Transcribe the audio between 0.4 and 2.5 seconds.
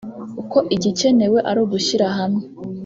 ko igikenewe ari ugushyira hamwe